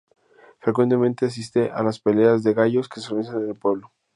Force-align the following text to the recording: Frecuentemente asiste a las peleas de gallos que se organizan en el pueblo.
Frecuentemente 0.61 1.27
asiste 1.27 1.69
a 1.69 1.83
las 1.83 1.99
peleas 1.99 2.41
de 2.41 2.55
gallos 2.55 2.89
que 2.89 2.99
se 2.99 3.13
organizan 3.13 3.43
en 3.43 3.49
el 3.49 3.55
pueblo. 3.55 3.91